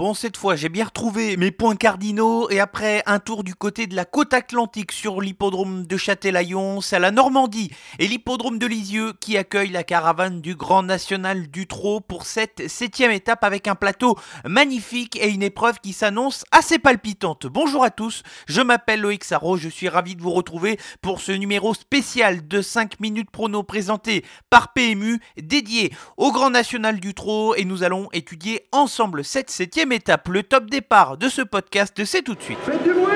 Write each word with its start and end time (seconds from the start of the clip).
Bon, 0.00 0.14
cette 0.14 0.38
fois, 0.38 0.56
j'ai 0.56 0.70
bien 0.70 0.86
retrouvé 0.86 1.36
mes 1.36 1.50
points 1.50 1.76
cardinaux 1.76 2.48
et 2.48 2.58
après 2.58 3.02
un 3.04 3.18
tour 3.18 3.44
du 3.44 3.54
côté 3.54 3.86
de 3.86 3.94
la 3.94 4.06
côte 4.06 4.32
atlantique 4.32 4.92
sur 4.92 5.20
l'hippodrome 5.20 5.84
de 5.84 5.96
Châtelaillon, 5.98 6.80
c'est 6.80 6.98
la 6.98 7.10
Normandie 7.10 7.70
et 7.98 8.06
l'hippodrome 8.08 8.58
de 8.58 8.64
Lisieux 8.64 9.12
qui 9.20 9.36
accueille 9.36 9.68
la 9.68 9.84
caravane 9.84 10.40
du 10.40 10.54
Grand 10.54 10.82
National 10.82 11.50
du 11.50 11.66
Trot 11.66 12.00
pour 12.00 12.24
cette 12.24 12.66
septième 12.66 13.10
étape 13.10 13.44
avec 13.44 13.68
un 13.68 13.74
plateau 13.74 14.16
magnifique 14.46 15.16
et 15.20 15.28
une 15.28 15.42
épreuve 15.42 15.80
qui 15.80 15.92
s'annonce 15.92 16.46
assez 16.50 16.78
palpitante. 16.78 17.46
Bonjour 17.46 17.84
à 17.84 17.90
tous, 17.90 18.22
je 18.46 18.62
m'appelle 18.62 19.02
Loïc 19.02 19.22
Sarro, 19.22 19.58
je 19.58 19.68
suis 19.68 19.90
ravi 19.90 20.16
de 20.16 20.22
vous 20.22 20.32
retrouver 20.32 20.80
pour 21.02 21.20
ce 21.20 21.32
numéro 21.32 21.74
spécial 21.74 22.48
de 22.48 22.62
5 22.62 23.00
minutes 23.00 23.30
prono 23.30 23.64
présenté 23.64 24.24
par 24.48 24.72
PMU 24.72 25.20
dédié 25.36 25.92
au 26.16 26.32
Grand 26.32 26.48
National 26.48 27.00
du 27.00 27.12
Trot 27.12 27.54
et 27.54 27.66
nous 27.66 27.82
allons 27.82 28.08
étudier 28.14 28.62
ensemble 28.72 29.24
cette 29.24 29.50
septième 29.50 29.89
étape. 29.92 30.28
Le 30.28 30.42
top 30.42 30.70
départ 30.70 31.16
de 31.16 31.28
ce 31.28 31.42
podcast, 31.42 32.04
c'est 32.04 32.22
tout 32.22 32.34
de 32.34 32.42
suite. 32.42 32.58
Faites 32.64 32.82
du 32.82 32.90
bruit 32.92 33.12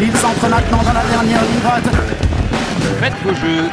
Il 0.00 0.16
s'entre 0.16 0.48
maintenant 0.48 0.82
dans 0.82 0.92
la 0.92 1.04
dernière 1.04 1.42
ligne 1.42 1.60
droite. 1.60 1.84
Faites 3.00 3.14
vos 3.24 3.34
jeux. 3.34 3.68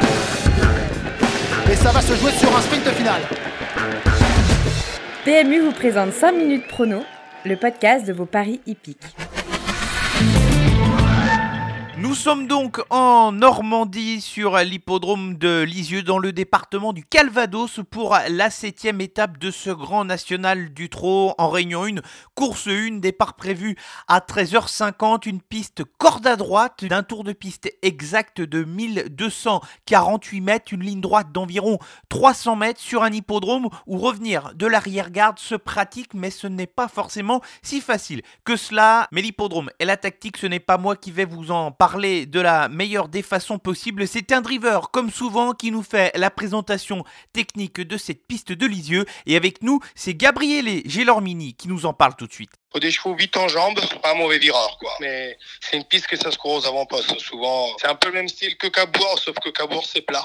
Et 1.70 1.76
ça 1.76 1.90
va 1.92 2.00
se 2.00 2.14
jouer 2.14 2.32
sur 2.32 2.56
un 2.56 2.60
sprint 2.60 2.88
final. 2.90 3.20
PMU 5.24 5.60
vous 5.60 5.72
présente 5.72 6.12
5 6.12 6.32
minutes 6.32 6.66
prono, 6.68 7.04
le 7.44 7.56
podcast 7.56 8.06
de 8.06 8.12
vos 8.12 8.26
paris 8.26 8.60
hippiques. 8.66 9.29
Nous 12.10 12.16
sommes 12.16 12.48
donc 12.48 12.82
en 12.90 13.30
Normandie 13.30 14.20
sur 14.20 14.58
l'hippodrome 14.58 15.38
de 15.38 15.62
Lisieux 15.62 16.02
dans 16.02 16.18
le 16.18 16.32
département 16.32 16.92
du 16.92 17.04
Calvados 17.04 17.78
pour 17.88 18.18
la 18.28 18.50
septième 18.50 19.00
étape 19.00 19.38
de 19.38 19.52
ce 19.52 19.70
grand 19.70 20.04
national 20.04 20.74
du 20.74 20.88
trot 20.88 21.34
en 21.38 21.48
Réunion 21.48 21.84
1. 21.84 22.00
Course 22.34 22.66
1, 22.66 22.98
départ 22.98 23.34
prévu 23.34 23.76
à 24.08 24.18
13h50, 24.18 25.28
une 25.28 25.40
piste 25.40 25.84
corde 25.98 26.26
à 26.26 26.34
droite 26.34 26.84
d'un 26.84 27.04
tour 27.04 27.22
de 27.22 27.32
piste 27.32 27.72
exact 27.80 28.40
de 28.40 28.64
1248 28.64 30.40
mètres, 30.40 30.74
une 30.74 30.82
ligne 30.82 31.00
droite 31.00 31.30
d'environ 31.30 31.78
300 32.08 32.56
mètres 32.56 32.80
sur 32.80 33.04
un 33.04 33.12
hippodrome 33.12 33.68
où 33.86 33.98
revenir 33.98 34.52
de 34.56 34.66
l'arrière-garde 34.66 35.38
se 35.38 35.54
pratique 35.54 36.14
mais 36.14 36.30
ce 36.30 36.48
n'est 36.48 36.66
pas 36.66 36.88
forcément 36.88 37.40
si 37.62 37.80
facile 37.80 38.22
que 38.44 38.56
cela. 38.56 39.06
Mais 39.12 39.22
l'hippodrome 39.22 39.70
et 39.78 39.84
la 39.84 39.96
tactique, 39.96 40.38
ce 40.38 40.46
n'est 40.48 40.58
pas 40.58 40.76
moi 40.76 40.96
qui 40.96 41.12
vais 41.12 41.24
vous 41.24 41.52
en 41.52 41.70
parler 41.70 41.99
de 42.00 42.40
la 42.40 42.68
meilleure 42.68 43.08
des 43.08 43.22
façons 43.22 43.58
possibles. 43.58 44.08
C'est 44.08 44.32
un 44.32 44.40
driver, 44.40 44.90
comme 44.90 45.10
souvent, 45.10 45.52
qui 45.52 45.70
nous 45.70 45.82
fait 45.82 46.12
la 46.16 46.30
présentation 46.30 47.04
technique 47.32 47.80
de 47.80 47.96
cette 47.96 48.26
piste 48.26 48.52
de 48.52 48.66
Lisieux. 48.66 49.04
Et 49.26 49.36
avec 49.36 49.62
nous, 49.62 49.80
c'est 49.94 50.14
Gabriele 50.14 50.82
Gelormini 50.88 51.54
qui 51.54 51.68
nous 51.68 51.86
en 51.86 51.92
parle 51.92 52.16
tout 52.16 52.26
de 52.26 52.32
suite. 52.32 52.50
Des 52.80 52.90
chevaux 52.90 53.14
vite 53.14 53.36
en 53.36 53.48
jambes, 53.48 53.80
pas 54.02 54.12
un 54.12 54.14
mauvais 54.14 54.38
vireur, 54.38 54.78
quoi. 54.78 54.92
Mais 55.00 55.36
c'est 55.60 55.76
une 55.76 55.84
piste 55.84 56.06
que 56.06 56.16
ça 56.16 56.30
se 56.30 56.38
court 56.38 56.54
aux 56.54 56.66
avant-postes. 56.66 57.18
Souvent, 57.18 57.68
c'est 57.80 57.88
un 57.88 57.94
peu 57.94 58.08
le 58.08 58.14
même 58.14 58.28
style 58.28 58.56
que 58.56 58.68
Cabourg, 58.68 59.18
sauf 59.18 59.36
que 59.38 59.50
Cabourg, 59.50 59.84
c'est 59.86 60.02
plat. 60.02 60.24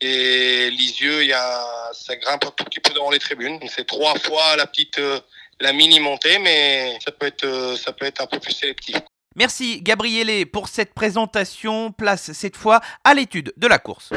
Et 0.00 0.70
Lisieux, 0.70 1.24
y 1.24 1.32
a, 1.32 1.64
ça 1.92 2.16
grimpe 2.16 2.44
un 2.44 2.50
tout 2.50 2.64
petit 2.64 2.80
peu 2.80 2.94
devant 2.94 3.10
les 3.10 3.18
tribunes. 3.18 3.58
C'est 3.68 3.86
trois 3.86 4.14
fois 4.18 4.56
la 4.56 4.66
petite, 4.66 4.98
euh, 4.98 5.20
la 5.60 5.72
mini 5.72 6.00
montée, 6.00 6.38
mais 6.38 6.98
ça 7.04 7.12
peut 7.12 7.26
être, 7.26 7.44
euh, 7.44 7.76
ça 7.76 7.92
peut 7.92 8.06
être 8.06 8.22
un 8.22 8.26
peu 8.26 8.38
plus 8.38 8.52
sélectif. 8.52 8.96
Merci 9.36 9.80
Gabriele 9.80 10.44
pour 10.46 10.68
cette 10.68 10.92
présentation. 10.92 11.92
Place 11.92 12.32
cette 12.32 12.56
fois 12.56 12.80
à 13.04 13.14
l'étude 13.14 13.52
de 13.56 13.66
la 13.68 13.78
course. 13.78 14.12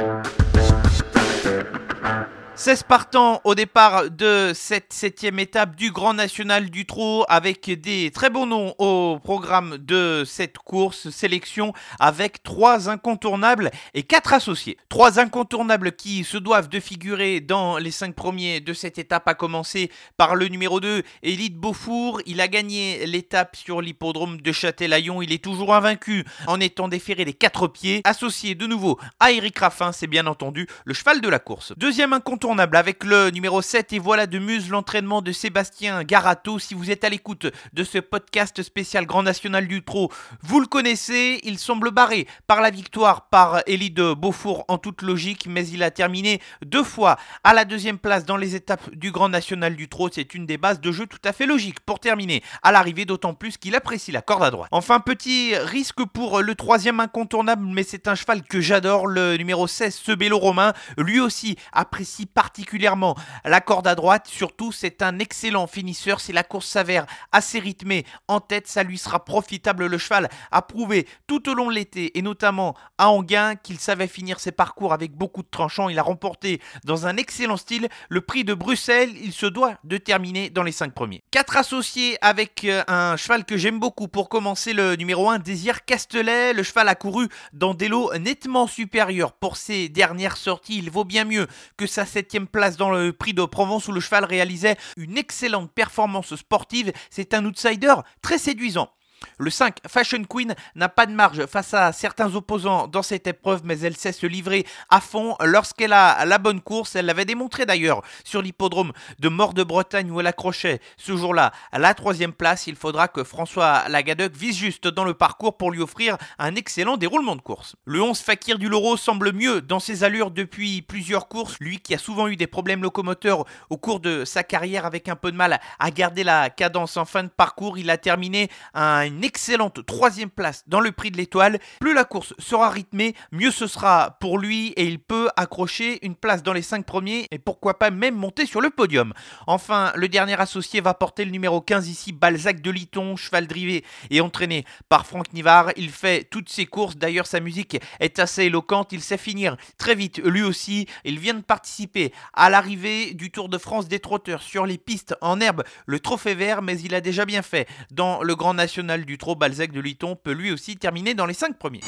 16 2.55 2.83
partants 2.83 3.41
au 3.45 3.55
départ 3.55 4.11
de 4.11 4.51
cette 4.53 4.93
septième 4.93 5.39
étape 5.39 5.75
du 5.75 5.91
Grand 5.91 6.13
National 6.13 6.69
du 6.69 6.85
Trot 6.85 7.25
avec 7.27 7.67
des 7.81 8.11
très 8.11 8.29
bons 8.29 8.45
noms 8.45 8.75
au 8.77 9.17
programme 9.17 9.79
de 9.79 10.23
cette 10.23 10.59
course 10.59 11.09
sélection 11.09 11.73
avec 11.99 12.43
trois 12.43 12.89
incontournables 12.89 13.71
et 13.95 14.03
quatre 14.03 14.33
associés. 14.33 14.77
Trois 14.87 15.19
incontournables 15.19 15.93
qui 15.93 16.23
se 16.23 16.37
doivent 16.37 16.69
de 16.69 16.79
figurer 16.79 17.39
dans 17.41 17.79
les 17.79 17.89
cinq 17.89 18.13
premiers 18.13 18.59
de 18.59 18.73
cette 18.73 18.99
étape 18.99 19.27
à 19.27 19.33
commencer 19.33 19.89
par 20.15 20.35
le 20.35 20.47
numéro 20.47 20.79
2 20.79 21.01
Élite 21.23 21.57
Beaufour. 21.57 22.21
Il 22.27 22.39
a 22.39 22.47
gagné 22.47 23.07
l'étape 23.07 23.55
sur 23.55 23.81
l'hippodrome 23.81 24.39
de 24.39 24.51
Châtelaillon. 24.51 25.23
Il 25.23 25.33
est 25.33 25.43
toujours 25.43 25.73
invaincu 25.73 26.23
en 26.45 26.59
étant 26.59 26.87
déféré 26.87 27.25
des 27.25 27.33
quatre 27.33 27.67
pieds. 27.67 28.01
Associé 28.03 28.53
de 28.53 28.67
nouveau 28.67 28.99
à 29.19 29.31
Eric 29.31 29.57
Raffin, 29.57 29.91
c'est 29.91 30.05
bien 30.05 30.27
entendu 30.27 30.67
le 30.85 30.93
cheval 30.93 31.19
de 31.19 31.29
la 31.29 31.39
course. 31.39 31.73
Deuxième 31.77 32.13
incontournable 32.13 32.43
avec 32.59 33.03
le 33.03 33.31
numéro 33.31 33.61
7 33.61 33.93
et 33.93 33.99
voilà 33.99 34.27
de 34.27 34.37
muse 34.37 34.69
l'entraînement 34.69 35.21
de 35.23 35.31
Sébastien 35.31 36.03
Garato. 36.03 36.59
Si 36.59 36.75
vous 36.75 36.91
êtes 36.91 37.03
à 37.03 37.09
l'écoute 37.09 37.47
de 37.73 37.83
ce 37.83 37.97
podcast 37.97 38.61
spécial 38.61 39.07
Grand 39.07 39.23
National 39.23 39.67
du 39.67 39.83
Trot, 39.83 40.11
vous 40.41 40.59
le 40.59 40.67
connaissez, 40.67 41.39
il 41.43 41.57
semble 41.57 41.89
barré 41.89 42.27
par 42.45 42.61
la 42.61 42.69
victoire 42.69 43.29
par 43.29 43.63
Élie 43.65 43.89
de 43.89 44.13
Beaufour 44.13 44.65
en 44.67 44.77
toute 44.77 45.01
logique, 45.01 45.47
mais 45.49 45.67
il 45.67 45.81
a 45.81 45.89
terminé 45.89 46.41
deux 46.63 46.83
fois 46.83 47.17
à 47.43 47.53
la 47.55 47.65
deuxième 47.65 47.97
place 47.97 48.25
dans 48.25 48.37
les 48.37 48.55
étapes 48.55 48.93
du 48.93 49.11
Grand 49.11 49.29
National 49.29 49.75
du 49.75 49.89
Trot. 49.89 50.09
C'est 50.11 50.35
une 50.35 50.45
des 50.45 50.57
bases 50.57 50.79
de 50.79 50.91
jeu 50.91 51.07
tout 51.07 51.21
à 51.25 51.33
fait 51.33 51.47
logique 51.47 51.79
pour 51.79 51.99
terminer 51.99 52.43
à 52.61 52.71
l'arrivée, 52.71 53.05
d'autant 53.05 53.33
plus 53.33 53.57
qu'il 53.57 53.73
apprécie 53.75 54.11
la 54.11 54.21
corde 54.21 54.43
à 54.43 54.51
droite. 54.51 54.69
Enfin, 54.71 54.99
petit 54.99 55.55
risque 55.55 56.05
pour 56.05 56.41
le 56.41 56.53
troisième 56.53 56.99
incontournable, 56.99 57.65
mais 57.65 57.83
c'est 57.83 58.07
un 58.07 58.15
cheval 58.15 58.43
que 58.43 58.61
j'adore, 58.61 59.07
le 59.07 59.37
numéro 59.37 59.65
16, 59.65 59.95
ce 59.95 60.11
Bélo 60.11 60.37
Romain, 60.37 60.73
lui 60.97 61.19
aussi 61.19 61.55
apprécie 61.71 62.27
particulièrement 62.33 63.15
la 63.45 63.61
corde 63.61 63.87
à 63.87 63.95
droite. 63.95 64.27
Surtout, 64.27 64.71
c'est 64.71 65.01
un 65.01 65.19
excellent 65.19 65.67
finisseur. 65.67 66.19
Si 66.19 66.31
la 66.31 66.43
course 66.43 66.67
s'avère 66.67 67.05
assez 67.31 67.59
rythmée 67.59 68.05
en 68.27 68.39
tête, 68.39 68.67
ça 68.67 68.83
lui 68.83 68.97
sera 68.97 69.23
profitable. 69.23 69.85
Le 69.85 69.97
cheval 69.97 70.29
a 70.51 70.61
prouvé 70.61 71.07
tout 71.27 71.49
au 71.49 71.53
long 71.53 71.69
de 71.69 71.75
l'été 71.75 72.17
et 72.17 72.21
notamment 72.21 72.75
à 72.97 73.09
Anguin 73.09 73.55
qu'il 73.55 73.79
savait 73.79 74.07
finir 74.07 74.39
ses 74.39 74.51
parcours 74.51 74.93
avec 74.93 75.13
beaucoup 75.13 75.43
de 75.43 75.47
tranchants. 75.49 75.89
Il 75.89 75.99
a 75.99 76.03
remporté 76.03 76.61
dans 76.83 77.07
un 77.07 77.17
excellent 77.17 77.57
style 77.57 77.89
le 78.09 78.21
prix 78.21 78.43
de 78.43 78.53
Bruxelles. 78.53 79.11
Il 79.21 79.33
se 79.33 79.45
doit 79.45 79.75
de 79.83 79.97
terminer 79.97 80.49
dans 80.49 80.63
les 80.63 80.71
5 80.71 80.93
premiers. 80.93 81.23
4 81.31 81.57
associés 81.57 82.17
avec 82.21 82.65
euh, 82.65 82.83
un 82.87 83.17
cheval 83.17 83.45
que 83.45 83.57
j'aime 83.57 83.79
beaucoup 83.79 84.07
pour 84.07 84.29
commencer 84.29 84.73
le 84.73 84.95
numéro 84.95 85.29
1, 85.29 85.39
Désir 85.39 85.85
Castelet. 85.85 86.53
Le 86.53 86.63
cheval 86.63 86.89
a 86.89 86.95
couru 86.95 87.27
dans 87.53 87.73
des 87.73 87.87
lots 87.87 88.11
nettement 88.17 88.67
supérieurs 88.67 89.33
pour 89.33 89.57
ses 89.57 89.89
dernières 89.89 90.37
sorties. 90.37 90.77
Il 90.77 90.89
vaut 90.89 91.05
bien 91.05 91.25
mieux 91.25 91.47
que 91.77 91.87
ça 91.87 92.05
s'est 92.05 92.22
17e 92.23 92.45
place 92.47 92.77
dans 92.77 92.91
le 92.91 93.13
prix 93.13 93.33
de 93.33 93.45
Provence 93.45 93.87
où 93.87 93.91
le 93.91 93.99
cheval 93.99 94.25
réalisait 94.25 94.77
une 94.97 95.17
excellente 95.17 95.71
performance 95.71 96.35
sportive. 96.35 96.91
C'est 97.09 97.33
un 97.33 97.45
outsider 97.45 97.95
très 98.21 98.37
séduisant. 98.37 98.89
Le 99.37 99.49
5, 99.49 99.77
Fashion 99.87 100.23
Queen, 100.23 100.55
n'a 100.75 100.89
pas 100.89 101.05
de 101.05 101.11
marge 101.11 101.45
face 101.45 101.73
à 101.73 101.91
certains 101.91 102.35
opposants 102.35 102.87
dans 102.87 103.03
cette 103.03 103.27
épreuve, 103.27 103.61
mais 103.63 103.79
elle 103.79 103.95
sait 103.95 104.11
se 104.11 104.25
livrer 104.25 104.65
à 104.89 105.01
fond 105.01 105.35
lorsqu'elle 105.43 105.93
a 105.93 106.25
la 106.25 106.37
bonne 106.37 106.61
course. 106.61 106.95
Elle 106.95 107.05
l'avait 107.05 107.25
démontré 107.25 107.65
d'ailleurs 107.65 108.01
sur 108.23 108.41
l'hippodrome 108.41 108.93
de 109.19 109.29
Mort 109.29 109.53
de 109.53 109.63
Bretagne 109.63 110.11
où 110.11 110.19
elle 110.19 110.27
accrochait 110.27 110.79
ce 110.97 111.15
jour-là 111.15 111.51
à 111.71 111.79
la 111.79 111.93
troisième 111.93 112.33
place. 112.33 112.67
Il 112.67 112.75
faudra 112.75 113.07
que 113.07 113.23
François 113.23 113.87
Lagadec 113.89 114.35
vise 114.35 114.57
juste 114.57 114.87
dans 114.87 115.03
le 115.03 115.13
parcours 115.13 115.57
pour 115.57 115.71
lui 115.71 115.81
offrir 115.81 116.17
un 116.39 116.55
excellent 116.55 116.97
déroulement 116.97 117.35
de 117.35 117.41
course. 117.41 117.75
Le 117.85 118.01
11, 118.01 118.19
Fakir 118.19 118.57
du 118.57 118.69
Loro, 118.69 118.97
semble 118.97 119.33
mieux 119.33 119.61
dans 119.61 119.79
ses 119.79 120.03
allures 120.03 120.31
depuis 120.31 120.81
plusieurs 120.81 121.27
courses. 121.27 121.57
Lui 121.59 121.79
qui 121.79 121.93
a 121.93 121.97
souvent 121.97 122.27
eu 122.27 122.35
des 122.35 122.47
problèmes 122.47 122.81
locomoteurs 122.81 123.45
au 123.69 123.77
cours 123.77 123.99
de 123.99 124.25
sa 124.25 124.43
carrière 124.43 124.85
avec 124.85 125.07
un 125.09 125.15
peu 125.15 125.31
de 125.31 125.37
mal 125.37 125.59
à 125.79 125.91
garder 125.91 126.23
la 126.23 126.49
cadence 126.49 126.97
en 126.97 127.05
fin 127.05 127.23
de 127.23 127.29
parcours, 127.29 127.77
il 127.77 127.89
a 127.89 127.97
terminé 127.97 128.49
un 128.73 129.12
excellente 129.21 129.85
troisième 129.85 130.29
place 130.29 130.63
dans 130.67 130.79
le 130.79 130.91
prix 130.91 131.11
de 131.11 131.17
l'étoile. 131.17 131.59
Plus 131.79 131.93
la 131.93 132.05
course 132.05 132.33
sera 132.39 132.69
rythmée, 132.69 133.15
mieux 133.31 133.51
ce 133.51 133.67
sera 133.67 134.17
pour 134.19 134.39
lui 134.39 134.69
et 134.69 134.85
il 134.85 134.99
peut 134.99 135.29
accrocher 135.35 136.03
une 136.05 136.15
place 136.15 136.43
dans 136.43 136.53
les 136.53 136.61
5 136.61 136.85
premiers 136.85 137.27
et 137.31 137.39
pourquoi 137.39 137.77
pas 137.77 137.91
même 137.91 138.15
monter 138.15 138.45
sur 138.45 138.61
le 138.61 138.69
podium. 138.69 139.13
Enfin, 139.47 139.91
le 139.95 140.07
dernier 140.07 140.39
associé 140.39 140.81
va 140.81 140.93
porter 140.93 141.25
le 141.25 141.31
numéro 141.31 141.61
15 141.61 141.87
ici, 141.89 142.13
Balzac 142.13 142.61
de 142.61 142.71
Liton, 142.71 143.15
cheval 143.15 143.47
drivé 143.47 143.83
et 144.09 144.21
entraîné 144.21 144.65
par 144.89 145.05
Franck 145.05 145.33
Nivard. 145.33 145.71
Il 145.75 145.91
fait 145.91 146.23
toutes 146.29 146.49
ses 146.49 146.65
courses, 146.65 146.95
d'ailleurs 146.95 147.27
sa 147.27 147.39
musique 147.39 147.79
est 147.99 148.19
assez 148.19 148.43
éloquente, 148.43 148.93
il 148.93 149.01
sait 149.01 149.17
finir 149.17 149.57
très 149.77 149.95
vite 149.95 150.21
lui 150.23 150.43
aussi. 150.43 150.87
Il 151.03 151.19
vient 151.19 151.33
de 151.33 151.41
participer 151.41 152.13
à 152.33 152.49
l'arrivée 152.49 153.13
du 153.13 153.31
Tour 153.31 153.49
de 153.49 153.57
France 153.57 153.87
des 153.87 153.99
trotteurs 153.99 154.41
sur 154.41 154.65
les 154.65 154.77
pistes 154.77 155.15
en 155.21 155.39
herbe, 155.39 155.63
le 155.85 155.99
trophée 155.99 156.35
vert, 156.35 156.61
mais 156.61 156.79
il 156.79 156.95
a 156.95 157.01
déjà 157.01 157.25
bien 157.25 157.41
fait 157.41 157.67
dans 157.91 158.21
le 158.21 158.35
Grand 158.35 158.53
National 158.53 158.92
du 159.01 159.17
Trot, 159.17 159.35
Balzac 159.35 159.71
de 159.71 159.81
Liton 159.81 160.15
peut 160.15 160.31
lui 160.31 160.51
aussi 160.51 160.77
terminer 160.77 161.13
dans 161.13 161.25
les 161.25 161.33
5 161.33 161.57
premiers. 161.57 161.81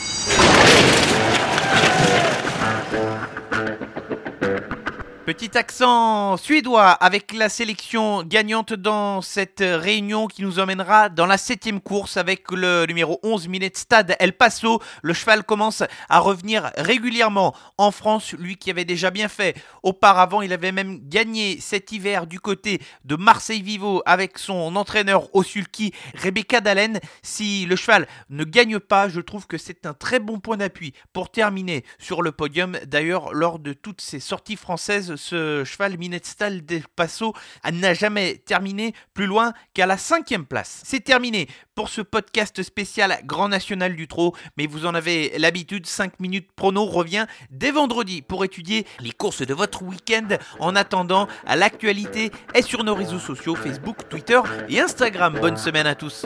Petit 5.25 5.57
accent 5.57 6.38
suédois 6.38 6.92
avec 6.92 7.33
la 7.33 7.50
sélection 7.50 8.22
gagnante 8.22 8.74
dans 8.74 9.24
cette 9.24 9.63
réunion 9.66 10.27
qui 10.27 10.44
nous 10.44 10.60
emmènera 10.60 11.10
dans 11.10 11.25
la 11.25 11.39
septième 11.39 11.81
course 11.81 12.18
avec 12.18 12.51
le 12.51 12.86
numéro 12.86 13.19
11 13.24 13.48
Minette 13.48 13.75
Stade 13.75 14.16
El 14.19 14.33
Paso. 14.33 14.83
Le 15.01 15.13
cheval 15.16 15.44
commence 15.44 15.81
à 16.10 16.19
revenir 16.19 16.72
régulièrement 16.77 17.56
en 17.80 17.89
France, 17.89 18.33
lui 18.33 18.57
qui 18.57 18.69
avait 18.69 18.86
déjà 18.86 19.10
bien 19.10 19.27
fait 19.27 19.56
auparavant. 19.81 20.44
Il 20.44 20.54
avait 20.54 20.72
même 20.72 21.00
gagné 21.10 21.60
cet 21.60 21.92
hiver 21.92 22.28
du 22.28 22.39
côté 22.39 22.80
de 23.04 23.16
Marseille 23.16 23.63
Vivo 23.63 24.04
avec 24.06 24.38
son 24.38 24.75
entraîneur 24.75 25.36
au 25.36 25.42
sulky 25.42 25.92
Rebecca 26.13 26.62
Dallène. 26.62 27.00
Si 27.24 27.66
le 27.66 27.75
cheval 27.75 28.07
ne 28.30 28.44
gagne 28.44 28.78
pas, 28.78 29.10
je 29.10 29.21
trouve 29.21 29.48
que 29.48 29.57
c'est 29.57 29.88
un 29.88 29.95
très 29.95 30.19
bon 30.19 30.39
point 30.39 30.57
d'appui 30.57 30.94
pour 31.13 31.31
terminer 31.31 31.83
sur 31.98 32.21
le 32.21 32.31
podium. 32.31 32.78
D'ailleurs, 32.86 33.33
lors 33.33 33.57
de 33.57 33.74
toutes 33.74 34.01
ces 34.01 34.19
sorties 34.19 34.56
françaises, 34.56 35.14
ce 35.15 35.63
cheval 35.63 35.97
Minetstal 35.97 36.65
del 36.65 36.83
Paso 36.95 37.33
n'a 37.71 37.94
jamais 37.94 38.41
terminé 38.45 38.94
plus 39.13 39.25
loin 39.25 39.53
qu'à 39.73 39.85
la 39.85 39.97
cinquième 39.97 40.45
place. 40.45 40.81
C'est 40.85 41.03
terminé 41.03 41.47
pour 41.75 41.89
ce 41.89 42.01
podcast 42.01 42.63
spécial 42.63 43.19
Grand 43.25 43.50
National 43.50 43.95
du 43.95 44.07
Trot, 44.07 44.33
mais 44.57 44.67
vous 44.67 44.85
en 44.85 44.95
avez 44.95 45.38
l'habitude, 45.38 45.85
5 45.85 46.19
minutes 46.19 46.50
prono 46.56 46.85
revient 46.85 47.25
dès 47.51 47.71
vendredi 47.71 48.21
pour 48.21 48.45
étudier 48.45 48.85
les 49.00 49.12
courses 49.12 49.45
de 49.45 49.53
votre 49.53 49.83
week-end. 49.83 50.27
En 50.59 50.75
attendant, 50.75 51.27
l'actualité 51.45 52.31
est 52.53 52.61
sur 52.61 52.83
nos 52.83 52.95
réseaux 52.95 53.19
sociaux, 53.19 53.56
Facebook, 53.56 54.07
Twitter 54.09 54.39
et 54.69 54.79
Instagram. 54.79 55.38
Bonne 55.39 55.57
semaine 55.57 55.88
à 55.88 55.95
tous. 55.95 56.25